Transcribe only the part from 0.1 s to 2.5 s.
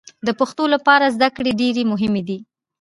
د پښتنو لپاره زدکړې ډېرې مهمې دي